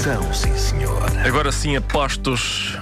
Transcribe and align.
inspiração, 0.00 0.32
sim 0.32 0.56
senhor. 0.56 1.02
Agora 1.26 1.52
sim, 1.52 1.76
apostos. 1.76 2.78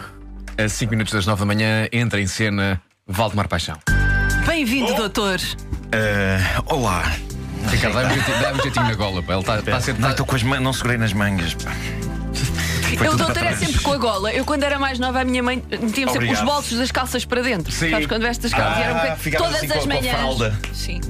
A 0.57 0.69
5 0.69 0.91
minutos 0.91 1.13
das 1.13 1.27
9 1.27 1.41
da 1.41 1.47
manhã 1.47 1.89
entra 1.93 2.21
em 2.21 2.27
cena 2.27 2.81
Valdemar 3.07 3.49
Paixão. 3.49 3.77
Bem-vindo, 4.47 4.95
doutor. 4.95 5.41
Ah, 5.93 6.63
olá. 6.67 7.13
Ricardo, 7.71 7.95
dá-me 7.95 8.61
um 8.61 8.63
jeitinho- 8.63 8.85
um 8.85 8.89
na 8.89 8.95
gola, 8.95 9.23
pá. 9.23 9.33
Ele 9.33 9.41
está 9.41 9.61
tá 9.63 9.77
a 9.77 9.81
ser. 9.81 9.99
Não, 9.99 10.11
estou 10.11 10.25
com 10.25 10.37
as 10.37 10.43
man... 10.45 10.61
não 10.61 10.73
segurei 10.73 10.97
nas 10.97 11.13
mangas. 11.13 11.55
pá. 11.55 11.73
Foi 12.97 13.07
tudo 13.09 13.25
doutor 13.25 13.43
é 13.45 13.55
sempre 13.57 13.81
com 13.81 13.93
a 13.93 13.99
gola. 13.99 14.33
Eu, 14.33 14.45
quando 14.45 14.63
era 14.63 14.79
mais 14.79 14.99
nova, 14.99 15.21
a 15.21 15.25
minha 15.25 15.43
mãe 15.43 15.63
metia-me 15.71 16.13
sempre 16.13 16.33
os 16.33 16.41
bolsos 16.41 16.79
das 16.79 16.91
calças 16.91 17.25
para 17.25 17.43
dentro. 17.43 17.71
Sim. 17.73 17.91
Sabes 17.91 18.07
quando 18.07 18.23
vestes 18.23 18.53
as 18.53 18.59
calças? 18.59 18.85
Ah, 18.85 19.17
um 19.27 19.31
Todas 19.33 19.55
assim 19.57 19.69
com 19.69 19.75
as 19.75 19.79
a- 19.79 19.87
com 19.87 19.93
a 19.93 19.95
manhãs. 19.95 20.17
fralda. 20.17 20.59
Sim. 20.73 21.01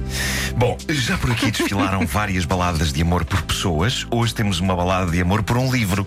Bom, 0.57 0.77
já 0.89 1.17
por 1.17 1.31
aqui 1.31 1.51
desfilaram 1.51 2.05
várias 2.07 2.43
baladas 2.45 2.91
de 2.91 3.01
amor 3.01 3.23
por 3.23 3.41
pessoas. 3.43 4.05
Hoje 4.11 4.33
temos 4.33 4.59
uma 4.59 4.75
balada 4.75 5.09
de 5.11 5.21
amor 5.21 5.41
por 5.43 5.57
um 5.57 5.71
livro. 5.71 6.05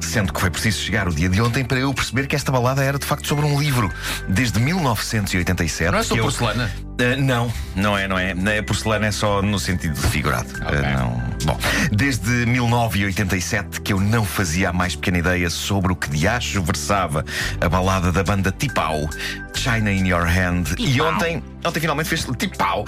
Sendo 0.00 0.32
que 0.32 0.40
foi 0.40 0.50
preciso 0.50 0.80
chegar 0.80 1.08
o 1.08 1.14
dia 1.14 1.28
de 1.28 1.40
ontem 1.40 1.64
para 1.64 1.78
eu 1.78 1.92
perceber 1.94 2.26
que 2.26 2.36
esta 2.36 2.52
balada 2.52 2.82
era 2.84 2.98
de 2.98 3.06
facto 3.06 3.26
sobre 3.26 3.46
um 3.46 3.58
livro. 3.58 3.90
Desde 4.28 4.60
1987. 4.60 5.90
Não 5.90 5.98
é 5.98 6.02
só 6.02 6.14
eu- 6.16 6.22
porcelana? 6.24 6.70
Uh, 6.94 7.20
não, 7.20 7.52
não 7.74 7.96
é, 7.98 8.06
não 8.06 8.18
é. 8.18 8.58
A 8.58 8.62
porcelana 8.62 9.06
é 9.06 9.10
só 9.12 9.40
no 9.42 9.58
sentido 9.58 9.96
figurado. 9.96 10.48
Ok. 10.62 10.78
Uh, 10.78 10.82
não. 10.98 11.33
Bom, 11.44 11.58
desde 11.92 12.46
1987 12.46 13.82
que 13.82 13.92
eu 13.92 14.00
não 14.00 14.24
fazia 14.24 14.70
a 14.70 14.72
mais 14.72 14.96
pequena 14.96 15.18
ideia 15.18 15.50
sobre 15.50 15.92
o 15.92 15.96
que 15.96 16.08
de 16.08 16.26
acho 16.26 16.62
versava 16.62 17.24
a 17.60 17.68
balada 17.68 18.10
da 18.10 18.22
banda 18.22 18.50
Tipau, 18.50 19.08
China 19.54 19.92
in 19.92 20.06
Your 20.06 20.26
Hand. 20.26 20.74
E 20.78 21.00
ontem, 21.02 21.42
ontem 21.64 21.80
finalmente 21.80 22.08
fez 22.08 22.26
Tipau, 22.38 22.86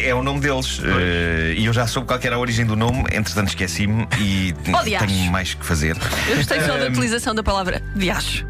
é 0.00 0.14
o 0.14 0.22
nome 0.22 0.40
deles. 0.40 0.78
Uh, 0.78 1.54
e 1.56 1.64
eu 1.64 1.72
já 1.72 1.86
soube 1.86 2.06
qual 2.06 2.20
era 2.22 2.36
a 2.36 2.38
origem 2.38 2.64
do 2.64 2.76
nome, 2.76 3.00
entretanto 3.12 3.48
esqueci-me 3.48 4.06
e 4.18 4.54
Oh, 4.68 4.84
tenho 5.06 5.32
mais 5.32 5.54
que 5.54 5.64
fazer. 5.64 5.96
Eu 6.28 6.36
gostei 6.36 6.60
só 6.60 6.76
da 6.76 6.86
utilização 6.86 7.34
da 7.34 7.42
palavra 7.42 7.82
de 7.96 8.10
acho. 8.10 8.46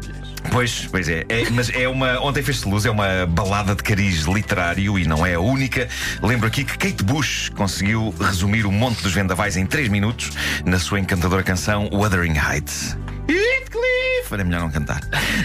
Pois, 0.51 0.87
pois 0.89 1.07
é. 1.07 1.25
É, 1.29 1.49
Mas 1.51 1.69
é 1.69 1.87
uma. 1.87 2.19
Ontem 2.21 2.41
fez-se 2.41 2.67
luz, 2.67 2.85
é 2.85 2.89
uma 2.89 3.25
balada 3.25 3.75
de 3.75 3.83
cariz 3.83 4.23
literário 4.23 4.97
e 4.97 5.05
não 5.05 5.25
é 5.25 5.35
a 5.35 5.39
única. 5.39 5.87
Lembro 6.21 6.47
aqui 6.47 6.63
que 6.63 6.77
Kate 6.77 7.03
Bush 7.03 7.49
conseguiu 7.49 8.13
resumir 8.19 8.65
o 8.65 8.71
Monte 8.71 9.03
dos 9.03 9.13
Vendavais 9.13 9.57
em 9.57 9.65
3 9.65 9.89
minutos 9.89 10.31
na 10.65 10.79
sua 10.79 10.99
encantadora 10.99 11.43
canção 11.43 11.89
Wuthering 11.91 12.37
Heights. 12.37 12.97
Heathcliff! 13.27 14.33
Era 14.33 14.43
melhor 14.43 14.61
não 14.61 14.71
cantar. 14.71 15.01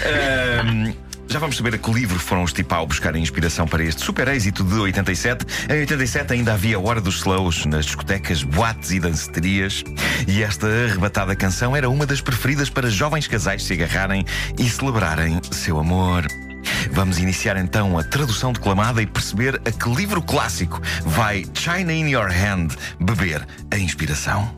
Ahm, 0.07 0.95
Já 1.35 1.41
vamos 1.41 1.57
saber 1.57 1.75
a 1.75 1.79
que 1.79 1.91
livro 1.91 2.17
foram 2.17 2.45
os 2.45 2.53
Tipau 2.53 2.87
buscarem 2.87 3.21
inspiração 3.21 3.67
para 3.67 3.83
este 3.83 4.05
super 4.05 4.29
êxito 4.29 4.63
de 4.63 4.75
87. 4.77 5.45
Em 5.69 5.81
87 5.81 6.33
ainda 6.33 6.53
havia 6.53 6.77
a 6.77 6.81
Hora 6.81 7.01
dos 7.01 7.17
Slows 7.17 7.67
nas 7.67 7.87
discotecas, 7.87 8.45
boates 8.45 8.93
e 8.93 9.01
danceterias. 9.01 9.83
E 10.29 10.45
esta 10.45 10.69
arrebatada 10.69 11.35
canção 11.35 11.75
era 11.75 11.91
uma 11.91 12.07
das 12.07 12.21
preferidas 12.21 12.71
para 12.71 12.89
jovens 12.89 13.27
casais 13.27 13.65
se 13.65 13.73
agarrarem 13.73 14.25
e 14.57 14.71
celebrarem 14.71 15.41
seu 15.51 15.77
amor. 15.81 16.25
Vamos 16.93 17.19
iniciar 17.19 17.57
então 17.57 17.99
a 17.99 18.05
tradução 18.05 18.53
declamada 18.53 19.03
e 19.03 19.07
perceber 19.07 19.61
a 19.67 19.73
que 19.73 19.91
livro 19.91 20.23
clássico 20.23 20.81
vai 21.05 21.45
China 21.53 21.93
in 21.93 22.11
Your 22.11 22.31
Hand 22.31 22.77
beber 23.01 23.45
a 23.73 23.77
inspiração. 23.77 24.55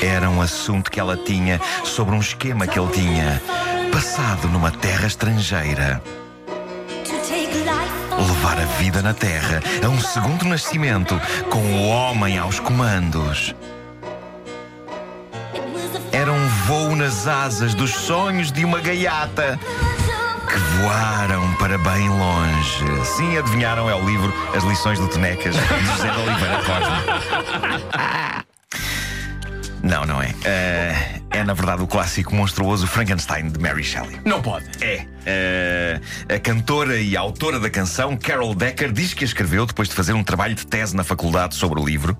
Era 0.00 0.30
um 0.30 0.40
assunto 0.40 0.88
que 0.88 1.00
ela 1.00 1.16
tinha 1.16 1.60
sobre 1.82 2.14
um 2.14 2.20
esquema 2.20 2.64
que 2.64 2.78
ele 2.78 2.92
tinha 2.92 3.57
passado 3.90 4.48
numa 4.48 4.70
terra 4.70 5.06
estrangeira. 5.06 6.02
Levar 8.18 8.58
a 8.58 8.64
vida 8.78 9.02
na 9.02 9.14
terra 9.14 9.60
a 9.84 9.88
um 9.88 10.00
segundo 10.00 10.44
nascimento 10.44 11.20
com 11.50 11.58
o 11.58 11.88
homem 11.88 12.38
aos 12.38 12.58
comandos. 12.60 13.54
Era 16.12 16.32
um 16.32 16.48
voo 16.66 16.96
nas 16.96 17.26
asas 17.26 17.74
dos 17.74 17.90
sonhos 17.90 18.50
de 18.50 18.64
uma 18.64 18.80
gaiata 18.80 19.58
que 20.48 20.58
voaram 20.80 21.54
para 21.54 21.78
bem 21.78 22.08
longe. 22.08 23.04
Sim, 23.04 23.36
adivinharam, 23.36 23.88
é 23.88 23.94
o 23.94 24.04
livro 24.04 24.32
As 24.56 24.64
Lições 24.64 24.98
do 24.98 25.08
Tonecas, 25.08 25.54
de 25.54 25.86
José 25.86 26.10
de 26.10 26.18
Oliveira 26.18 26.62
Cosme. 26.64 28.48
Não, 29.80 30.04
não 30.04 30.20
é. 30.20 30.34
Eh, 30.44 31.07
é, 31.38 31.44
na 31.44 31.54
verdade, 31.54 31.82
o 31.82 31.86
clássico 31.86 32.34
monstruoso 32.34 32.86
Frankenstein 32.86 33.48
de 33.48 33.60
Mary 33.60 33.84
Shelley. 33.84 34.18
Não 34.24 34.42
pode. 34.42 34.66
É. 34.80 35.06
a 36.28 36.38
cantora 36.38 37.00
e 37.00 37.16
autora 37.16 37.58
da 37.60 37.70
canção, 37.70 38.16
Carol 38.16 38.54
Decker, 38.54 38.92
diz 38.92 39.14
que 39.14 39.24
a 39.24 39.26
escreveu 39.26 39.66
depois 39.66 39.88
de 39.88 39.94
fazer 39.94 40.12
um 40.12 40.22
trabalho 40.24 40.54
de 40.54 40.66
tese 40.66 40.94
na 40.94 41.04
faculdade 41.04 41.54
sobre 41.54 41.80
o 41.80 41.84
livro. 41.84 42.16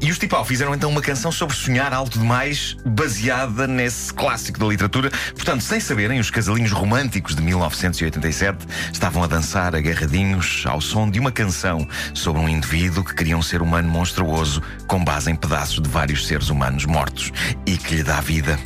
E 0.00 0.10
os 0.10 0.18
Tipau 0.18 0.44
fizeram 0.44 0.74
então 0.74 0.90
uma 0.90 1.00
canção 1.00 1.30
sobre 1.32 1.56
sonhar 1.56 1.92
alto 1.92 2.18
demais, 2.18 2.76
baseada 2.84 3.66
nesse 3.66 4.12
clássico 4.12 4.58
da 4.58 4.66
literatura. 4.66 5.10
Portanto, 5.34 5.62
sem 5.62 5.80
saberem, 5.80 6.20
os 6.20 6.30
casalinhos 6.30 6.72
românticos 6.72 7.34
de 7.34 7.42
1987 7.42 8.66
estavam 8.92 9.22
a 9.22 9.26
dançar 9.26 9.74
agarradinhos 9.74 10.64
ao 10.66 10.80
som 10.80 11.10
de 11.10 11.18
uma 11.18 11.32
canção 11.32 11.86
sobre 12.14 12.40
um 12.40 12.48
indivíduo 12.48 13.04
que 13.04 13.14
queria 13.14 13.36
um 13.36 13.42
ser 13.42 13.62
humano 13.62 13.88
monstruoso 13.88 14.62
com 14.86 15.04
base 15.04 15.30
em 15.30 15.36
pedaços 15.36 15.80
de 15.80 15.88
vários 15.88 16.26
seres 16.26 16.48
humanos 16.48 16.84
mortos 16.84 17.32
e 17.64 17.76
que 17.76 17.96
lhe 17.96 18.02
dá 18.02 18.20
vida. 18.20 18.58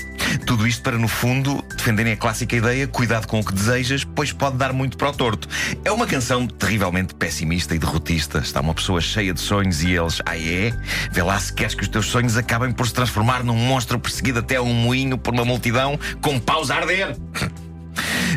Tudo 0.46 0.66
isto 0.66 0.82
para, 0.82 0.98
no 0.98 1.08
fundo, 1.08 1.64
defenderem 1.76 2.12
a 2.12 2.16
clássica 2.16 2.56
ideia: 2.56 2.86
cuidado 2.86 3.26
com 3.26 3.41
o 3.41 3.44
que 3.44 3.52
desejas, 3.52 4.04
pois 4.04 4.32
pode 4.32 4.56
dar 4.56 4.72
muito 4.72 4.96
para 4.96 5.10
o 5.10 5.12
torto. 5.12 5.48
É 5.84 5.91
uma 5.91 6.06
canção 6.06 6.46
terrivelmente 6.46 7.14
pessimista 7.14 7.74
e 7.74 7.78
derrotista. 7.78 8.38
Está 8.38 8.60
uma 8.60 8.74
pessoa 8.74 9.00
cheia 9.00 9.32
de 9.32 9.41
sonhos 9.41 9.82
e 9.82 9.92
eles, 9.92 10.20
ah 10.26 10.38
é? 10.38 10.72
Vê 11.10 11.22
lá 11.22 11.38
se 11.38 11.52
queres 11.52 11.74
que 11.74 11.82
os 11.82 11.88
teus 11.88 12.06
sonhos 12.06 12.36
acabem 12.36 12.72
por 12.72 12.86
se 12.86 12.94
transformar 12.94 13.42
num 13.44 13.56
monstro 13.56 13.98
perseguido 13.98 14.38
até 14.41 14.56
a 14.56 14.62
um 14.62 14.74
moinho 14.74 15.18
por 15.18 15.32
uma 15.34 15.44
multidão 15.44 15.98
com 16.20 16.38
paus 16.38 16.70
a 16.70 16.76
arder. 16.76 17.16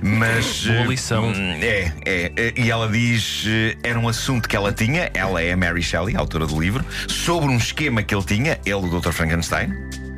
Mas. 0.02 0.66
Boa 0.66 0.80
eh, 0.80 0.88
lição. 0.88 1.28
hum, 1.30 1.34
É, 1.62 1.92
é. 2.06 2.31
eh, 2.36 2.54
E 2.58 2.72
ela 2.72 2.90
diz: 2.90 3.46
eh, 3.48 3.78
era 3.84 4.00
um 4.00 4.08
assunto 4.08 4.50
que 4.50 4.56
ela 4.56 4.74
tinha, 4.74 5.10
ela 5.14 5.42
é 5.42 5.54
a 5.54 5.58
Mary 5.58 5.81
Shelley, 5.81 6.16
autora 6.16 6.46
do 6.46 6.60
livro, 6.60 6.84
sobre 7.08 7.50
um 7.50 7.58
esquema 7.58 8.04
que 8.04 8.14
ele 8.14 8.24
tinha, 8.24 8.60
ele, 8.66 8.75
o 8.75 9.00
Dr. 9.00 9.12
Frankenstein. 9.12 9.70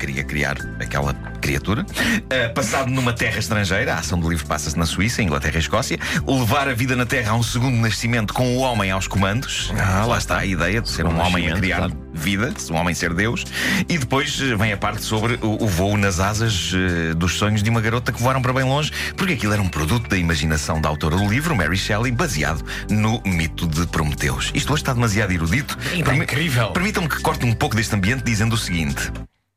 Queria 0.05 0.23
criar 0.23 0.57
aquela 0.79 1.15
criatura. 1.41 1.83
eh, 2.29 2.47
passado 2.49 2.91
numa 2.91 3.11
terra 3.11 3.39
estrangeira, 3.39 3.95
a 3.95 3.97
ação 3.97 4.19
do 4.19 4.29
livro 4.29 4.45
passa-se 4.45 4.77
na 4.77 4.85
Suíça, 4.85 5.23
Inglaterra 5.23 5.55
e 5.55 5.59
Escócia. 5.59 5.97
Levar 6.27 6.67
a 6.67 6.75
vida 6.75 6.95
na 6.95 7.07
Terra 7.07 7.31
a 7.31 7.35
um 7.35 7.41
segundo 7.41 7.75
nascimento 7.75 8.31
com 8.31 8.55
o 8.55 8.59
homem 8.59 8.91
aos 8.91 9.07
comandos. 9.07 9.73
Ah, 9.75 10.05
lá 10.05 10.19
está 10.19 10.37
a 10.37 10.45
ideia 10.45 10.79
de 10.79 10.89
ser 10.89 11.07
um 11.07 11.19
homem 11.19 11.51
a 11.51 11.55
criar 11.55 11.89
vida, 12.13 12.51
de 12.51 12.71
um 12.71 12.75
homem 12.75 12.93
ser 12.93 13.15
Deus. 13.15 13.45
E 13.89 13.97
depois 13.97 14.39
eh, 14.39 14.55
vem 14.55 14.73
a 14.73 14.77
parte 14.77 15.01
sobre 15.03 15.39
o, 15.41 15.63
o 15.63 15.67
voo 15.67 15.97
nas 15.97 16.19
asas 16.19 16.71
eh, 16.75 17.15
dos 17.15 17.33
sonhos 17.33 17.63
de 17.63 17.69
uma 17.71 17.81
garota 17.81 18.11
que 18.11 18.21
voaram 18.21 18.43
para 18.43 18.53
bem 18.53 18.63
longe, 18.63 18.91
porque 19.17 19.33
aquilo 19.33 19.53
era 19.53 19.61
um 19.61 19.67
produto 19.67 20.07
da 20.07 20.17
imaginação 20.17 20.79
da 20.79 20.87
autora 20.87 21.15
do 21.15 21.27
livro, 21.27 21.55
Mary 21.55 21.77
Shelley, 21.77 22.11
baseado 22.11 22.63
no 22.91 23.19
mito 23.25 23.65
de 23.65 23.87
Prometeus. 23.87 24.51
Isto 24.53 24.73
hoje 24.73 24.83
está 24.83 24.93
demasiado 24.93 25.31
erudito. 25.31 25.75
Está 25.95 26.15
incrível. 26.15 26.69
Permitam-me 26.71 27.09
que 27.09 27.19
corte 27.21 27.43
um 27.43 27.53
pouco 27.53 27.75
deste 27.75 27.95
ambiente 27.95 28.23
dizendo 28.23 28.53
o 28.53 28.57
seguinte: 28.57 29.11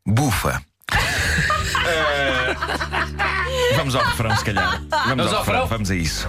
bufa. 0.09 0.61
Eh, 1.87 2.57
Vamos 3.77 3.95
ao 3.95 4.03
refrão, 4.05 4.35
se 4.37 4.45
calhar. 4.45 4.81
Vamos, 5.07 5.27
ao 5.27 5.33
ao 5.35 5.39
refrão, 5.41 5.61
refrão? 5.63 5.67
vamos 5.67 5.91
a 5.91 5.95
isso. 5.95 6.29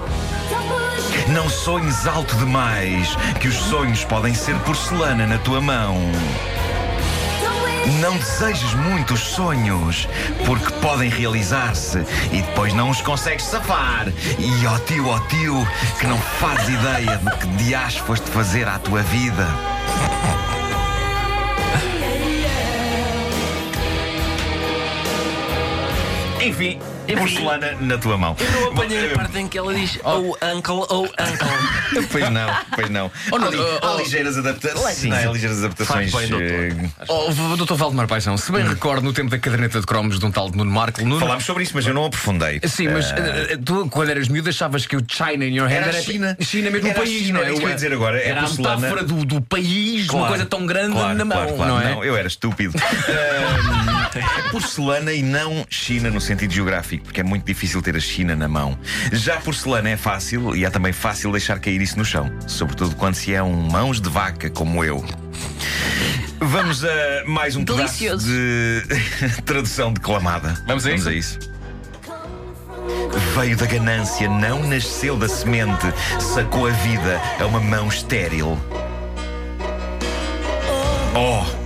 Não 1.30 1.50
sonhes 1.50 2.06
alto 2.08 2.36
demais, 2.36 3.16
que 3.40 3.48
os 3.48 3.56
sonhos 3.56 4.04
podem 4.04 4.34
ser 4.34 4.56
porcelana 4.60 5.26
na 5.26 5.38
tua 5.40 5.62
mão. 5.62 5.96
Não 8.02 8.16
desejes 8.18 8.74
muito 8.76 9.14
os 9.16 9.20
sonhos, 9.22 10.08
porque 10.46 10.72
podem 10.74 11.10
realizar-se 11.10 12.00
e 12.32 12.42
depois 12.42 12.74
não 12.74 12.90
os 12.90 13.02
consegues 13.02 13.46
safar. 13.46 14.08
E 14.38 14.68
ó 14.68 14.78
tio, 14.80 15.08
ó 15.08 15.20
tio, 15.22 15.68
que 16.00 16.06
não 16.06 16.18
fazes 16.18 16.70
ideia 16.70 17.18
do 17.18 17.32
que 17.32 17.48
dias 17.64 17.96
foste 17.98 18.30
fazer 18.30 18.68
à 18.68 18.78
tua 18.78 19.02
vida. 19.02 19.48
Enfim, 26.42 26.80
porcelana 27.18 27.74
na 27.82 27.98
tua 27.98 28.18
mão. 28.18 28.36
Eu 28.40 28.72
apanhei 28.72 29.12
a 29.12 29.16
parte 29.16 29.38
em 29.40 29.48
que 29.48 29.58
ela 29.58 29.74
diz 29.74 30.00
Oh 30.04 30.36
uncle, 30.56 30.86
oh 30.90 31.04
uncle. 31.04 32.08
Pois 32.12 32.30
não, 32.30 32.50
pois 32.76 32.90
não. 32.90 33.12
Oh, 33.32 33.38
não, 33.38 33.48
há, 33.48 33.52
li- 33.52 33.58
oh, 33.60 33.86
há 33.86 33.96
oh. 33.96 33.98
ligeiras 33.98 34.38
adaptações. 34.38 34.96
Sim, 34.96 35.10
Não, 35.10 35.18
há 35.18 35.22
sim. 35.22 35.32
ligeiras 35.34 35.60
adaptações. 35.64 36.12
Faz 36.12 36.30
bem, 36.30 36.40
doutor. 36.40 36.88
eh, 37.00 37.06
Oh, 37.10 37.32
v- 37.32 37.58
Dr. 37.66 37.74
Valdemar 37.74 38.08
Paixão, 38.08 38.38
se 38.38 38.52
bem 38.52 38.66
recordo 38.66 39.04
no 39.04 39.12
tempo 39.12 39.30
da 39.30 39.38
caderneta 39.38 39.80
de 39.82 39.86
cromos 39.86 40.18
de 40.20 40.26
um 40.26 40.32
tal 40.32 40.50
de 40.50 40.58
Nuno 40.58 40.72
Marco. 40.72 41.02
Nuno... 41.04 41.20
Falámos 41.20 41.44
sobre 41.46 41.64
isso, 41.64 41.74
mas 41.76 41.86
eu 41.86 41.94
não 41.94 42.06
aprofundei. 42.06 42.62
Sim, 42.66 42.88
mas 42.90 43.12
eh, 43.12 43.58
tu, 43.64 43.88
quando 43.90 44.10
eras 44.10 44.28
miúdo, 44.28 44.50
achavas 44.50 44.86
que 44.86 44.96
o 44.96 45.04
China 45.08 45.44
in 45.46 45.56
your 45.56 45.68
hand 45.68 45.72
Era 45.74 45.88
era, 45.90 45.98
a 45.98 46.02
China. 46.02 46.38
China 46.40 46.70
mesmo 46.72 46.88
Era 46.88 46.98
o 46.98 47.02
a 47.02 47.04
país, 47.04 47.26
China, 47.26 47.34
não 47.34 47.40
é? 47.40 47.44
era 47.44 47.52
isso 47.52 47.60
que 47.60 47.66
eu 47.66 47.70
ia 47.70 47.76
dizer 47.76 47.94
agora, 47.94 48.20
é 48.20 48.30
era 48.30 48.40
a 48.40 48.44
porcelana. 48.44 48.76
metáfora 48.78 49.04
do, 49.04 49.26
do 49.26 49.42
país, 49.42 50.04
uma 50.04 50.12
Claro, 50.20 50.28
coisa 50.30 50.46
tão 50.46 50.66
grande 50.66 50.94
claro, 50.94 51.18
na 51.18 51.26
mão, 51.26 51.38
claro, 51.38 51.56
claro. 51.56 51.72
não 51.74 51.82
é? 51.82 51.92
Não, 51.96 52.04
eu 52.04 52.16
era 52.16 52.28
estúpido. 52.28 52.74
Ahm, 52.78 53.90
é 53.99 53.99
porcelana 54.52 55.14
e 55.14 55.22
não 55.22 55.66
China 55.70 56.10
no 56.10 56.22
sentido 56.22 56.54
geográfico, 56.54 57.06
porque 57.06 57.22
é 57.22 57.24
muito 57.24 57.46
difícil 57.46 57.82
ter 57.82 57.96
a 57.96 58.00
China 58.00 58.36
na 58.36 58.48
mão. 58.48 58.78
Já 59.12 59.38
porcelana 59.38 59.90
é 59.90 59.98
fácil 59.98 60.56
e 60.56 60.66
é 60.66 60.70
também 60.70 60.94
fácil 60.94 61.32
deixar 61.32 61.60
cair 61.60 61.82
isso 61.82 61.98
no 61.98 62.06
chão, 62.06 62.32
sobretudo 62.48 62.96
quando 62.96 63.16
se 63.16 63.34
é 63.34 63.42
um 63.42 63.54
mãos 63.54 64.00
de 64.02 64.10
vaca 64.10 64.50
como 64.50 64.84
eu. 64.84 65.04
Vamos 66.40 66.86
a 66.86 66.90
mais 67.26 67.56
um 67.56 67.64
Delicioso. 67.64 68.28
pedaço 68.28 68.88
de 69.28 69.42
tradução 69.44 69.92
declamada. 69.92 70.62
Vamos 70.66 70.86
a 70.86 70.94
isso? 70.94 71.10
isso. 71.12 71.40
Veio 73.36 73.58
da 73.58 73.66
ganância, 73.66 74.30
não 74.30 74.64
nasceu 74.68 75.18
da 75.18 75.28
semente, 75.28 75.86
sacou 76.20 76.68
a 76.68 76.72
vida 76.72 77.22
a 77.40 77.46
uma 77.46 77.60
mão 77.60 77.88
estéril. 77.88 78.58
Oh, 81.16 81.59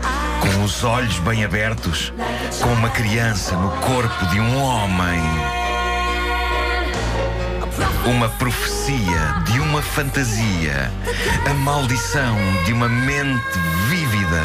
com 0.63 0.67
os 0.67 0.83
olhos 0.85 1.19
bem 1.19 1.43
abertos, 1.43 2.13
com 2.61 2.69
uma 2.69 2.89
criança 2.89 3.53
no 3.57 3.69
corpo 3.81 4.25
de 4.27 4.39
um 4.39 4.63
homem. 4.63 5.19
Uma 8.05 8.29
profecia 8.29 9.41
de 9.43 9.59
uma 9.59 9.81
fantasia, 9.81 10.89
a 11.49 11.53
maldição 11.53 12.37
de 12.63 12.71
uma 12.71 12.87
mente 12.87 13.59
vívida. 13.89 14.41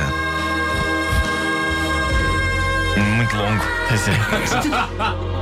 Muito 3.16 3.36
longo. 3.36 3.62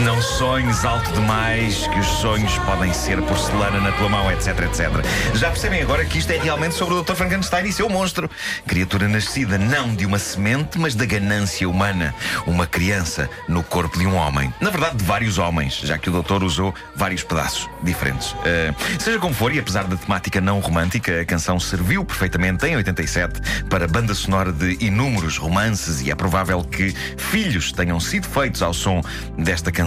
Não 0.00 0.20
sonhes 0.20 0.84
alto 0.84 1.10
demais, 1.12 1.86
que 1.86 1.98
os 1.98 2.06
sonhos 2.06 2.58
podem 2.58 2.92
ser 2.92 3.20
porcelana 3.22 3.80
na 3.80 3.90
tua 3.92 4.10
mão, 4.10 4.30
etc, 4.30 4.48
etc. 4.64 4.90
Já 5.34 5.48
percebem 5.48 5.80
agora 5.80 6.04
que 6.04 6.18
isto 6.18 6.30
é 6.30 6.38
realmente 6.38 6.74
sobre 6.74 6.94
o 6.94 7.02
Dr. 7.02 7.14
Frankenstein 7.14 7.64
e 7.64 7.72
seu 7.72 7.88
monstro. 7.88 8.30
Criatura 8.66 9.08
nascida 9.08 9.56
não 9.56 9.94
de 9.94 10.04
uma 10.04 10.18
semente, 10.18 10.78
mas 10.78 10.94
da 10.94 11.06
ganância 11.06 11.66
humana. 11.66 12.14
Uma 12.46 12.66
criança 12.66 13.30
no 13.48 13.62
corpo 13.62 13.98
de 13.98 14.06
um 14.06 14.16
homem. 14.16 14.52
Na 14.60 14.68
verdade, 14.68 14.96
de 14.96 15.04
vários 15.04 15.38
homens, 15.38 15.80
já 15.82 15.96
que 15.96 16.10
o 16.10 16.12
doutor 16.12 16.44
usou 16.44 16.74
vários 16.94 17.22
pedaços 17.22 17.66
diferentes. 17.82 18.36
Eh, 18.44 18.74
seja 18.98 19.18
como 19.18 19.32
for, 19.32 19.54
e 19.54 19.58
apesar 19.58 19.84
da 19.84 19.96
temática 19.96 20.42
não 20.42 20.60
romântica, 20.60 21.22
a 21.22 21.24
canção 21.24 21.58
serviu 21.58 22.04
perfeitamente 22.04 22.66
em 22.66 22.76
87 22.76 23.64
para 23.70 23.88
banda 23.88 24.12
sonora 24.14 24.52
de 24.52 24.76
inúmeros 24.78 25.38
romances 25.38 26.02
e 26.02 26.10
é 26.10 26.14
provável 26.14 26.62
que 26.62 26.94
filhos 27.16 27.72
tenham 27.72 27.98
sido 27.98 28.28
feitos 28.28 28.60
ao 28.60 28.74
som 28.74 29.00
desta 29.38 29.72
canção 29.72 29.85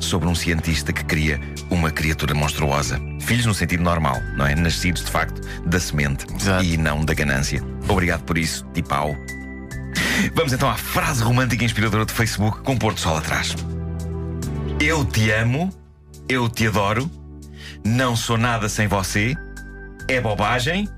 sobre 0.00 0.28
um 0.28 0.34
cientista 0.34 0.92
que 0.92 1.04
cria 1.04 1.40
uma 1.70 1.90
criatura 1.90 2.34
monstruosa. 2.34 3.00
Filhos 3.20 3.46
no 3.46 3.54
sentido 3.54 3.82
normal, 3.82 4.20
não 4.36 4.46
é? 4.46 4.54
Nascidos 4.54 5.04
de 5.04 5.10
facto 5.10 5.40
da 5.66 5.78
semente 5.78 6.26
Exato. 6.34 6.64
e 6.64 6.76
não 6.76 7.04
da 7.04 7.14
ganância. 7.14 7.62
Obrigado 7.88 8.22
por 8.22 8.38
isso, 8.38 8.64
Tipau. 8.74 9.16
Vamos 10.34 10.52
então 10.52 10.68
à 10.68 10.76
frase 10.76 11.22
romântica 11.22 11.62
e 11.62 11.66
inspiradora 11.66 12.04
do 12.04 12.12
Facebook 12.12 12.62
com 12.62 12.74
o 12.74 12.78
Porto 12.78 13.00
Sol 13.00 13.16
atrás. 13.16 13.54
Eu 14.78 15.04
te 15.04 15.30
amo, 15.30 15.70
eu 16.28 16.48
te 16.48 16.66
adoro, 16.66 17.10
não 17.84 18.16
sou 18.16 18.38
nada 18.38 18.68
sem 18.68 18.86
você, 18.86 19.34
é 20.08 20.20
bobagem, 20.20 20.88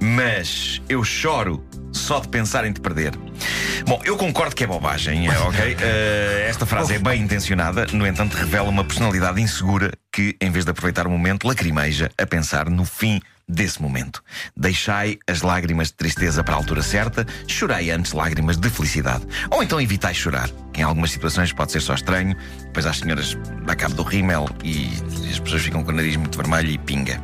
mas 0.00 0.80
eu 0.88 1.02
choro 1.04 1.64
só 1.92 2.20
de 2.20 2.28
pensar 2.28 2.64
em 2.64 2.72
te 2.72 2.80
perder. 2.80 3.12
Bom, 3.90 4.00
eu 4.04 4.16
concordo 4.16 4.54
que 4.54 4.62
é 4.62 4.68
bobagem, 4.68 5.26
é, 5.26 5.36
ok? 5.40 5.76
Eh, 5.82 6.46
esta 6.48 6.64
frase 6.64 6.94
é 6.94 6.98
bem 7.00 7.22
intencionada, 7.22 7.86
no 7.92 8.06
entanto, 8.06 8.36
revela 8.36 8.68
uma 8.68 8.84
personalidade 8.84 9.40
insegura 9.40 9.90
que, 10.20 10.36
em 10.40 10.50
vez 10.50 10.64
de 10.66 10.70
aproveitar 10.70 11.06
o 11.06 11.10
momento, 11.10 11.46
lacrimeja 11.48 12.10
a 12.20 12.26
pensar 12.26 12.68
no 12.68 12.84
fim 12.84 13.22
desse 13.48 13.80
momento. 13.82 14.22
Deixai 14.56 15.18
as 15.26 15.40
lágrimas 15.42 15.88
de 15.88 15.94
tristeza 15.94 16.44
para 16.44 16.54
a 16.54 16.56
altura 16.58 16.82
certa, 16.82 17.26
chorai 17.48 17.90
antes 17.90 18.12
lágrimas 18.12 18.56
de 18.58 18.68
felicidade. 18.70 19.24
Ou 19.50 19.62
então 19.62 19.80
evitai 19.80 20.14
chorar, 20.14 20.48
que 20.72 20.80
em 20.80 20.84
algumas 20.84 21.10
situações 21.10 21.52
pode 21.52 21.72
ser 21.72 21.80
só 21.80 21.94
estranho, 21.94 22.36
depois 22.66 22.86
às 22.86 22.98
senhoras 22.98 23.36
dá 23.64 23.74
cabo 23.74 23.94
do 23.94 24.02
rímel 24.04 24.46
e 24.62 24.88
as 25.28 25.38
pessoas 25.40 25.62
ficam 25.62 25.82
com 25.82 25.90
o 25.90 25.94
nariz 25.94 26.14
muito 26.16 26.36
vermelho 26.36 26.70
e 26.70 26.78
pinga. 26.78 27.20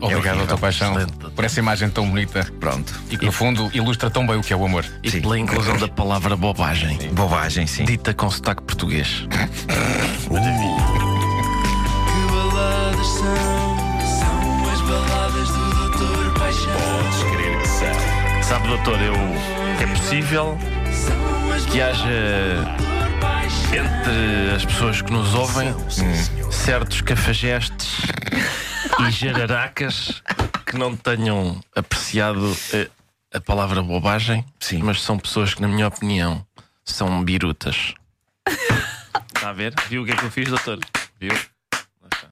Obrigado, 0.00 0.02
horrível. 0.02 0.36
doutor 0.38 0.58
Paixão, 0.58 0.92
Excelente. 0.98 1.30
por 1.34 1.44
essa 1.44 1.60
imagem 1.60 1.88
tão 1.88 2.06
bonita 2.10 2.44
Pronto. 2.60 2.92
e 3.08 3.16
que, 3.16 3.24
no 3.24 3.32
fundo, 3.32 3.70
ilustra 3.72 4.10
tão 4.10 4.26
bem 4.26 4.36
o 4.36 4.42
que 4.42 4.52
é 4.52 4.56
o 4.56 4.64
amor. 4.66 4.84
E 5.02 5.10
Sim. 5.10 5.20
pela 5.22 5.38
inclusão 5.38 5.78
da 5.78 5.88
palavra 5.88 6.36
bobagem, 6.36 6.98
Bobagem, 7.12 7.66
sim. 7.66 7.84
dita 7.84 8.12
com 8.12 8.28
sotaque 8.30 8.62
português. 8.64 9.26
Que 9.30 10.28
Sabe, 18.48 18.66
doutor, 18.66 18.98
eu. 19.02 19.14
É 19.78 19.86
possível 19.94 20.58
que 21.70 21.82
haja 21.82 22.08
entre 23.66 24.56
as 24.56 24.64
pessoas 24.64 25.02
que 25.02 25.12
nos 25.12 25.34
ouvem 25.34 25.74
certos 26.50 27.02
cafajestes 27.02 28.06
e 29.00 29.10
jararacas 29.10 30.22
que 30.64 30.78
não 30.78 30.96
tenham 30.96 31.60
apreciado 31.76 32.56
eh, 32.72 32.88
a 33.34 33.40
palavra 33.40 33.82
bobagem, 33.82 34.42
Sim. 34.58 34.78
mas 34.82 35.02
são 35.02 35.18
pessoas 35.18 35.52
que, 35.52 35.60
na 35.60 35.68
minha 35.68 35.86
opinião, 35.86 36.42
são 36.82 37.22
birutas. 37.22 37.92
Está 38.48 39.50
a 39.50 39.52
ver? 39.52 39.74
Viu 39.90 40.02
o 40.02 40.06
que 40.06 40.12
é 40.12 40.16
que 40.16 40.24
eu 40.24 40.30
fiz, 40.30 40.48
doutor? 40.48 40.78
Viu? 41.20 41.38